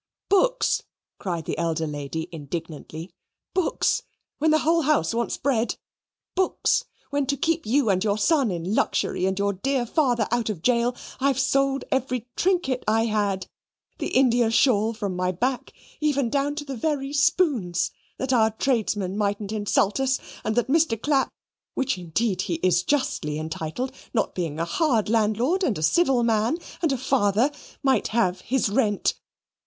"Books!" 0.29 0.81
cried 1.19 1.45
the 1.45 1.59
elder 1.59 1.85
lady 1.85 2.27
indignantly, 2.31 3.11
"Books, 3.53 4.01
when 4.39 4.49
the 4.49 4.57
whole 4.65 4.81
house 4.81 5.13
wants 5.13 5.37
bread! 5.37 5.75
Books, 6.33 6.85
when 7.11 7.27
to 7.27 7.37
keep 7.37 7.67
you 7.67 7.91
and 7.91 8.03
your 8.03 8.17
son 8.17 8.49
in 8.49 8.73
luxury, 8.73 9.27
and 9.27 9.37
your 9.37 9.53
dear 9.53 9.85
father 9.85 10.27
out 10.31 10.49
of 10.49 10.63
gaol, 10.63 10.95
I've 11.19 11.37
sold 11.37 11.83
every 11.91 12.27
trinket 12.35 12.83
I 12.87 13.05
had, 13.05 13.45
the 13.99 14.07
India 14.07 14.49
shawl 14.49 14.93
from 14.93 15.15
my 15.15 15.31
back 15.31 15.71
even 15.99 16.31
down 16.31 16.55
to 16.55 16.65
the 16.65 16.75
very 16.75 17.13
spoons, 17.13 17.91
that 18.17 18.33
our 18.33 18.49
tradesmen 18.49 19.15
mightn't 19.15 19.51
insult 19.51 19.99
us, 19.99 20.17
and 20.43 20.55
that 20.55 20.65
Mr. 20.67 20.99
Clapp, 20.99 21.31
which 21.75 21.99
indeed 21.99 22.41
he 22.41 22.55
is 22.63 22.81
justly 22.81 23.37
entitled, 23.37 23.91
being 24.33 24.55
not 24.55 24.63
a 24.67 24.71
hard 24.77 25.09
landlord, 25.09 25.63
and 25.63 25.77
a 25.77 25.83
civil 25.83 26.23
man, 26.23 26.57
and 26.81 26.91
a 26.91 26.97
father, 26.97 27.51
might 27.83 28.07
have 28.07 28.41
his 28.41 28.67
rent. 28.67 29.13